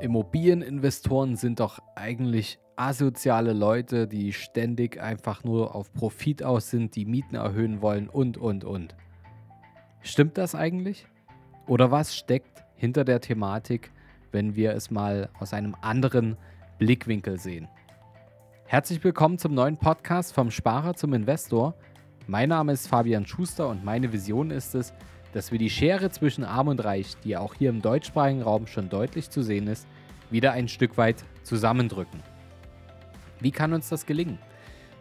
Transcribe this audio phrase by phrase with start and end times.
[0.00, 7.06] Immobilieninvestoren sind doch eigentlich asoziale Leute, die ständig einfach nur auf Profit aus sind, die
[7.06, 8.94] Mieten erhöhen wollen und, und, und.
[10.02, 11.06] Stimmt das eigentlich?
[11.66, 13.90] Oder was steckt hinter der Thematik,
[14.32, 16.36] wenn wir es mal aus einem anderen
[16.78, 17.66] Blickwinkel sehen?
[18.66, 21.74] Herzlich willkommen zum neuen Podcast vom Sparer zum Investor.
[22.26, 24.92] Mein Name ist Fabian Schuster und meine Vision ist es,
[25.32, 28.88] dass wir die Schere zwischen Arm und Reich, die auch hier im deutschsprachigen Raum schon
[28.88, 29.86] deutlich zu sehen ist,
[30.30, 32.20] wieder ein Stück weit zusammendrücken.
[33.40, 34.38] Wie kann uns das gelingen?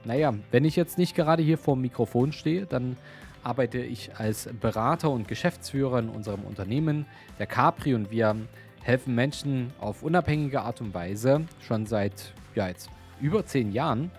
[0.03, 2.97] Naja, wenn ich jetzt nicht gerade hier vor dem Mikrofon stehe, dann
[3.43, 7.05] arbeite ich als Berater und Geschäftsführer in unserem Unternehmen,
[7.39, 8.35] der Capri, und wir
[8.83, 12.89] helfen Menschen auf unabhängige Art und Weise schon seit ja, jetzt
[13.19, 14.11] über zehn Jahren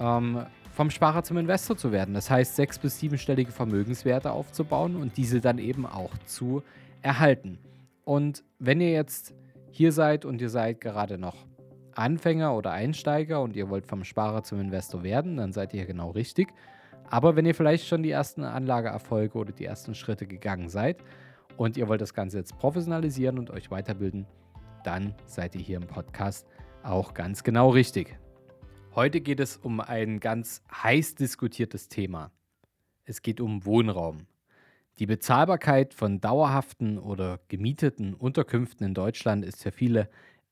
[0.00, 0.46] ähm,
[0.78, 2.14] vom Sparer zum Investor zu werden.
[2.14, 6.62] Das heißt, sechs- bis siebenstellige Vermögenswerte aufzubauen und diese dann eben auch zu
[7.02, 7.58] erhalten.
[8.04, 9.34] Und wenn ihr jetzt
[9.72, 11.34] hier seid und ihr seid gerade noch
[11.96, 16.10] Anfänger oder Einsteiger und ihr wollt vom Sparer zum Investor werden, dann seid ihr genau
[16.10, 16.46] richtig.
[17.10, 20.98] Aber wenn ihr vielleicht schon die ersten Anlageerfolge oder die ersten Schritte gegangen seid
[21.56, 24.28] und ihr wollt das Ganze jetzt professionalisieren und euch weiterbilden,
[24.84, 26.46] dann seid ihr hier im Podcast
[26.84, 28.16] auch ganz genau richtig.
[28.98, 32.32] Heute geht es um ein ganz heiß diskutiertes Thema.
[33.04, 34.26] Es geht um Wohnraum.
[34.98, 40.10] Die Bezahlbarkeit von dauerhaften oder gemieteten Unterkünften in Deutschland ist für viele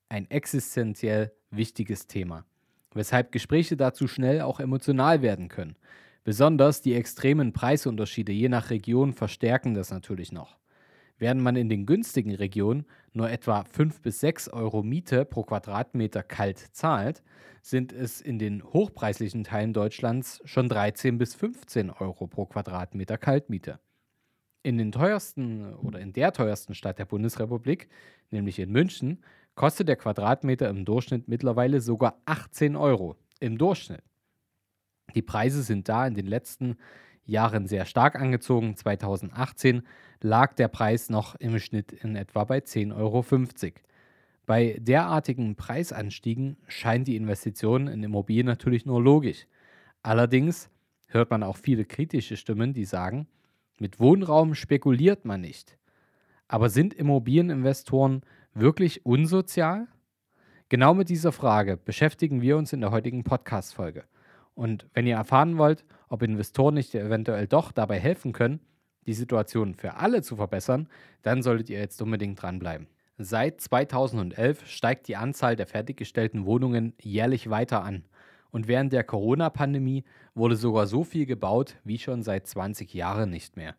[0.09, 2.45] ein existenziell wichtiges Thema,
[2.95, 5.75] weshalb Gespräche dazu schnell auch emotional werden können.
[6.23, 10.57] Besonders die extremen Preisunterschiede je nach Region verstärken das natürlich noch.
[11.19, 16.23] Während man in den günstigen Regionen nur etwa 5 bis 6 Euro Miete pro Quadratmeter
[16.23, 17.23] kalt zahlt,
[17.63, 23.81] sind es in den hochpreislichen Teilen Deutschlands schon 13 bis 15 Euro pro Quadratmeter Kaltmiete.
[24.63, 27.89] In den teuersten oder in der teuersten Stadt der Bundesrepublik,
[28.31, 33.17] nämlich in München, kostet der Quadratmeter im Durchschnitt mittlerweile sogar 18 Euro.
[33.41, 34.03] Im Durchschnitt.
[35.15, 36.77] Die Preise sind da in den letzten
[37.27, 38.77] Jahren sehr stark angezogen.
[38.77, 39.83] 2018
[40.21, 43.25] lag der Preis noch im Schnitt in etwa bei 10,50 Euro.
[44.47, 49.47] Bei derartigen Preisanstiegen scheint die Investition in Immobilien natürlich nur logisch.
[50.03, 50.71] Allerdings
[51.09, 53.27] hört man auch viele kritische Stimmen, die sagen,
[53.79, 55.77] mit Wohnraum spekuliert man nicht.
[56.49, 58.23] Aber sind Immobilieninvestoren
[58.55, 59.89] wirklich unsozial?
[60.69, 64.05] Genau mit dieser Frage beschäftigen wir uns in der heutigen Podcast-Folge.
[64.57, 68.61] Und wenn ihr erfahren wollt, ob Investoren nicht eventuell doch dabei helfen können,
[69.07, 70.89] die Situation für alle zu verbessern,
[71.23, 72.87] dann solltet ihr jetzt unbedingt dranbleiben.
[73.19, 78.05] Seit 2011 steigt die Anzahl der fertiggestellten Wohnungen jährlich weiter an.
[78.51, 83.59] Und während der Corona-Pandemie wurde sogar so viel gebaut wie schon seit 20 Jahren nicht
[83.59, 83.75] mehr.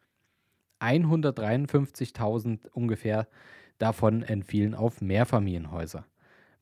[0.82, 3.28] 153.000 ungefähr
[3.78, 6.06] davon entfielen auf Mehrfamilienhäuser.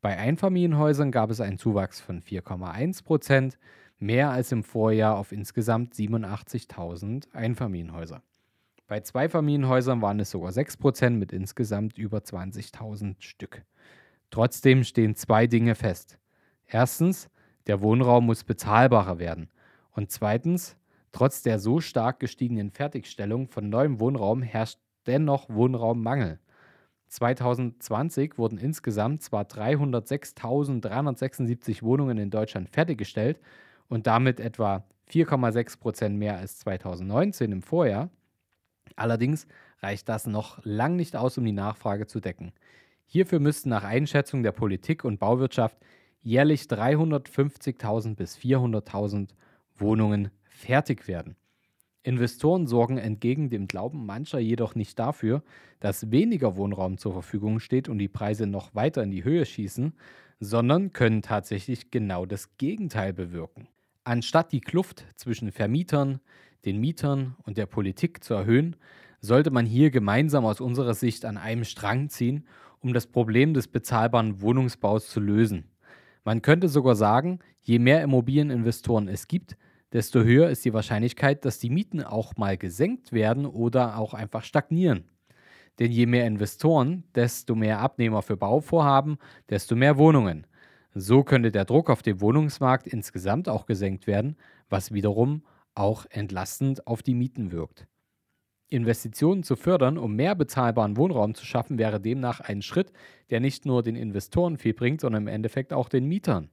[0.00, 3.58] Bei Einfamilienhäusern gab es einen Zuwachs von 4,1 Prozent,
[3.98, 8.22] mehr als im Vorjahr auf insgesamt 87.000 Einfamilienhäuser.
[8.88, 13.62] Bei Zweifamilienhäusern waren es sogar 6 Prozent mit insgesamt über 20.000 Stück.
[14.30, 16.18] Trotzdem stehen zwei Dinge fest.
[16.66, 17.28] Erstens,
[17.66, 19.50] der Wohnraum muss bezahlbarer werden.
[19.92, 20.76] Und zweitens,
[21.12, 26.38] Trotz der so stark gestiegenen Fertigstellung von neuem Wohnraum herrscht dennoch Wohnraummangel.
[27.08, 33.40] 2020 wurden insgesamt zwar 306.376 Wohnungen in Deutschland fertiggestellt
[33.88, 38.10] und damit etwa 4,6 Prozent mehr als 2019 im Vorjahr.
[38.94, 39.48] Allerdings
[39.80, 42.52] reicht das noch lang nicht aus, um die Nachfrage zu decken.
[43.06, 45.76] Hierfür müssten nach Einschätzung der Politik und Bauwirtschaft
[46.22, 49.30] jährlich 350.000 bis 400.000
[49.76, 51.36] Wohnungen fertig werden.
[52.02, 55.42] Investoren sorgen entgegen dem Glauben mancher jedoch nicht dafür,
[55.80, 59.92] dass weniger Wohnraum zur Verfügung steht und die Preise noch weiter in die Höhe schießen,
[60.38, 63.68] sondern können tatsächlich genau das Gegenteil bewirken.
[64.04, 66.20] Anstatt die Kluft zwischen Vermietern,
[66.64, 68.76] den Mietern und der Politik zu erhöhen,
[69.20, 72.46] sollte man hier gemeinsam aus unserer Sicht an einem Strang ziehen,
[72.80, 75.64] um das Problem des bezahlbaren Wohnungsbaus zu lösen.
[76.24, 79.58] Man könnte sogar sagen, je mehr Immobilieninvestoren es gibt,
[79.92, 84.44] desto höher ist die Wahrscheinlichkeit, dass die Mieten auch mal gesenkt werden oder auch einfach
[84.44, 85.08] stagnieren.
[85.78, 90.46] Denn je mehr Investoren, desto mehr Abnehmer für Bauvorhaben, desto mehr Wohnungen.
[90.94, 94.36] So könnte der Druck auf den Wohnungsmarkt insgesamt auch gesenkt werden,
[94.68, 95.42] was wiederum
[95.74, 97.86] auch entlastend auf die Mieten wirkt.
[98.68, 102.92] Investitionen zu fördern, um mehr bezahlbaren Wohnraum zu schaffen, wäre demnach ein Schritt,
[103.30, 106.50] der nicht nur den Investoren viel bringt, sondern im Endeffekt auch den Mietern.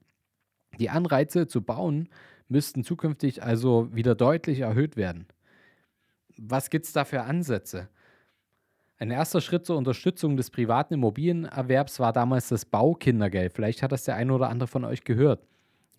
[0.79, 2.09] Die Anreize zu bauen
[2.49, 5.27] müssten zukünftig also wieder deutlich erhöht werden.
[6.38, 7.89] Was gibt es da für Ansätze?
[8.99, 13.53] Ein erster Schritt zur Unterstützung des privaten Immobilienerwerbs war damals das Baukindergeld.
[13.53, 15.45] Vielleicht hat das der eine oder andere von euch gehört.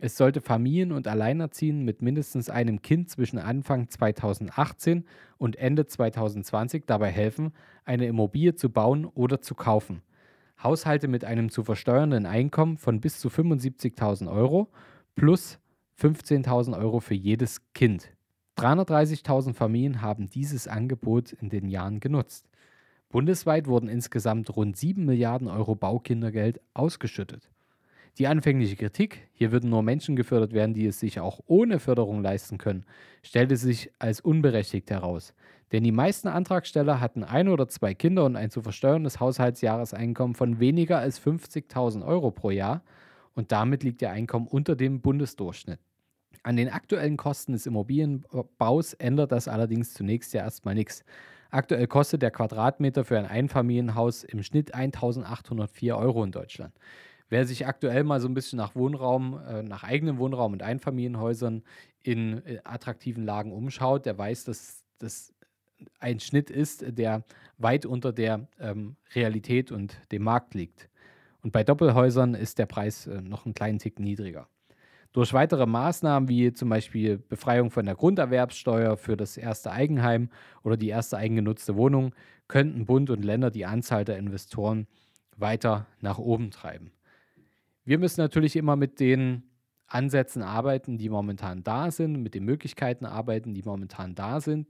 [0.01, 5.05] Es sollte Familien und Alleinerziehenden mit mindestens einem Kind zwischen Anfang 2018
[5.39, 7.53] und Ende 2020 dabei helfen,
[7.85, 10.03] eine Immobilie zu bauen oder zu kaufen.
[10.63, 14.69] Haushalte mit einem zu versteuernden Einkommen von bis zu 75.000 Euro
[15.17, 15.59] plus
[16.01, 18.11] 15.000 Euro für jedes Kind.
[18.57, 22.49] 330.000 Familien haben dieses Angebot in den Jahren genutzt.
[23.09, 27.51] Bundesweit wurden insgesamt rund 7 Milliarden Euro Baukindergeld ausgeschüttet.
[28.19, 32.23] Die anfängliche Kritik, hier würden nur Menschen gefördert werden, die es sich auch ohne Förderung
[32.23, 32.85] leisten können,
[33.23, 35.35] stellte sich als unberechtigt heraus.
[35.73, 40.61] Denn die meisten Antragsteller hatten ein oder zwei Kinder und ein zu versteuerndes Haushaltsjahreseinkommen von
[40.61, 42.83] weniger als 50.000 Euro pro Jahr
[43.35, 45.79] und damit liegt ihr Einkommen unter dem Bundesdurchschnitt.
[46.49, 51.05] An den aktuellen Kosten des Immobilienbaus ändert das allerdings zunächst ja erstmal nichts.
[51.51, 56.73] Aktuell kostet der Quadratmeter für ein Einfamilienhaus im Schnitt 1804 Euro in Deutschland.
[57.29, 61.65] Wer sich aktuell mal so ein bisschen nach Wohnraum, äh, nach eigenem Wohnraum und Einfamilienhäusern
[62.03, 65.35] in äh, attraktiven Lagen umschaut, der weiß, dass das
[66.01, 67.25] ein Schnitt ist, der
[67.59, 70.89] weit unter der ähm, Realität und dem Markt liegt.
[71.43, 74.49] Und bei Doppelhäusern ist der Preis äh, noch einen kleinen Tick niedriger.
[75.13, 80.29] Durch weitere Maßnahmen wie zum Beispiel Befreiung von der Grunderwerbssteuer für das erste Eigenheim
[80.63, 82.15] oder die erste eigengenutzte Wohnung
[82.47, 84.87] könnten Bund und Länder die Anzahl der Investoren
[85.37, 86.93] weiter nach oben treiben.
[87.85, 89.45] Wir müssen natürlich immer mit den
[89.87, 94.67] Ansätzen arbeiten, die momentan da sind, mit den Möglichkeiten arbeiten, die momentan da sind.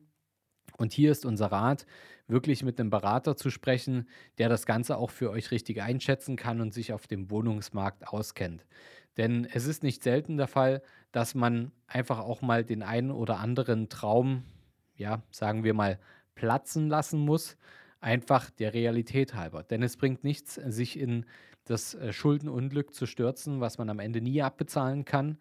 [0.77, 1.87] Und hier ist unser Rat,
[2.27, 6.61] wirklich mit einem Berater zu sprechen, der das Ganze auch für euch richtig einschätzen kann
[6.61, 8.67] und sich auf dem Wohnungsmarkt auskennt.
[9.17, 13.39] Denn es ist nicht selten der Fall, dass man einfach auch mal den einen oder
[13.39, 14.45] anderen Traum,
[14.95, 15.99] ja, sagen wir mal,
[16.35, 17.57] platzen lassen muss,
[18.01, 19.65] einfach der Realität halber.
[19.65, 21.27] Denn es bringt nichts, sich in
[21.65, 25.39] das äh, Schuldenunglück zu stürzen, was man am Ende nie abbezahlen kann,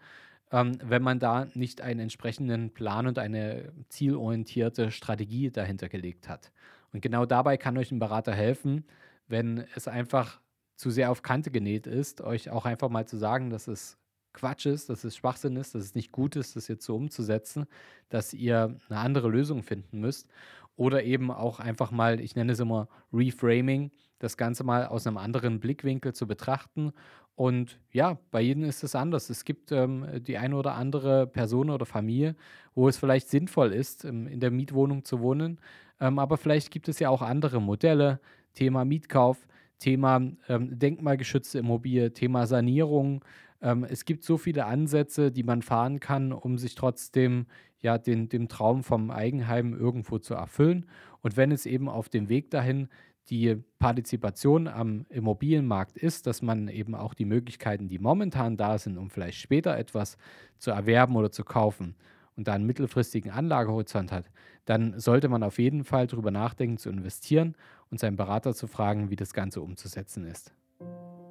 [0.52, 6.52] ähm, wenn man da nicht einen entsprechenden Plan und eine zielorientierte Strategie dahinter gelegt hat.
[6.94, 8.86] Und genau dabei kann euch ein Berater helfen,
[9.28, 10.40] wenn es einfach
[10.76, 13.98] zu sehr auf Kante genäht ist, euch auch einfach mal zu sagen, dass es
[14.34, 17.66] Quatsch ist, dass es Schwachsinn ist, dass es nicht gut ist, das jetzt so umzusetzen,
[18.10, 20.30] dass ihr eine andere Lösung finden müsst.
[20.76, 25.18] Oder eben auch einfach mal, ich nenne es immer Reframing, das Ganze mal aus einem
[25.18, 26.94] anderen Blickwinkel zu betrachten.
[27.38, 29.30] Und ja, bei jedem ist es anders.
[29.30, 32.36] Es gibt ähm, die eine oder andere Person oder Familie,
[32.74, 35.60] wo es vielleicht sinnvoll ist, ähm, in der Mietwohnung zu wohnen.
[36.00, 38.20] Ähm, aber vielleicht gibt es ja auch andere Modelle,
[38.56, 39.48] Thema Mietkauf,
[39.78, 40.20] Thema
[40.50, 43.24] ähm, denkmalgeschützte Immobilie, Thema Sanierung.
[43.62, 47.46] Ähm, es gibt so viele Ansätze, die man fahren kann, um sich trotzdem
[47.82, 50.88] ja den, dem Traum vom Eigenheim irgendwo zu erfüllen.
[51.22, 52.90] Und wenn es eben auf dem Weg dahin
[53.30, 58.98] die Partizipation am Immobilienmarkt ist, dass man eben auch die Möglichkeiten, die momentan da sind,
[58.98, 60.18] um vielleicht später etwas
[60.58, 61.96] zu erwerben oder zu kaufen
[62.36, 64.26] und da einen mittelfristigen Anlagehorizont hat,
[64.66, 67.56] dann sollte man auf jeden Fall darüber nachdenken zu investieren
[67.90, 70.54] und seinen Berater zu fragen, wie das Ganze umzusetzen ist.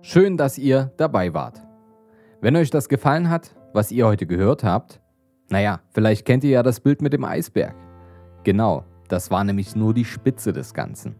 [0.02, 1.62] Schön, dass ihr dabei wart.
[2.40, 5.00] Wenn euch das gefallen hat, was ihr heute gehört habt,
[5.48, 7.74] naja, vielleicht kennt ihr ja das Bild mit dem Eisberg.
[8.44, 11.16] Genau, das war nämlich nur die Spitze des Ganzen.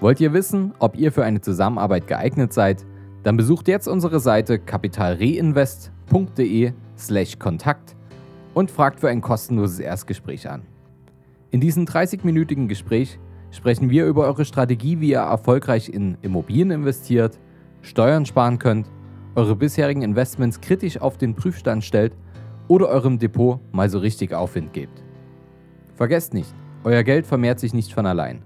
[0.00, 2.84] Wollt ihr wissen, ob ihr für eine Zusammenarbeit geeignet seid?
[3.22, 7.94] Dann besucht jetzt unsere Seite kapitalreinvest.de/slash Kontakt
[8.54, 10.62] und fragt für ein kostenloses Erstgespräch an.
[11.50, 13.20] In diesem 30-minütigen Gespräch
[13.50, 17.38] sprechen wir über eure Strategie, wie ihr erfolgreich in Immobilien investiert,
[17.82, 18.90] Steuern sparen könnt,
[19.36, 22.16] eure bisherigen Investments kritisch auf den Prüfstand stellt
[22.66, 25.04] oder eurem Depot mal so richtig Aufwind gebt.
[25.94, 28.42] Vergesst nicht, euer Geld vermehrt sich nicht von allein.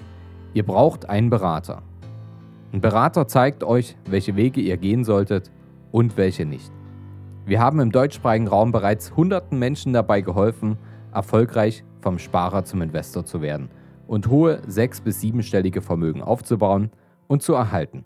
[0.58, 1.82] Ihr braucht einen Berater.
[2.72, 5.52] Ein Berater zeigt euch, welche Wege ihr gehen solltet
[5.92, 6.72] und welche nicht.
[7.46, 10.76] Wir haben im deutschsprachigen Raum bereits hunderten Menschen dabei geholfen,
[11.14, 13.70] erfolgreich vom Sparer zum Investor zu werden
[14.08, 16.90] und hohe sechs- bis siebenstellige Vermögen aufzubauen
[17.28, 18.04] und zu erhalten.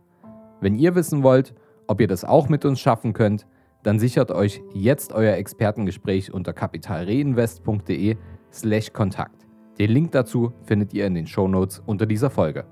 [0.60, 1.54] Wenn ihr wissen wollt,
[1.86, 3.46] ob ihr das auch mit uns schaffen könnt,
[3.82, 9.41] dann sichert euch jetzt euer Expertengespräch unter kapitalreinvest.de/kontakt.
[9.82, 12.66] Den Link dazu findet ihr in den Shownotes unter dieser Folge.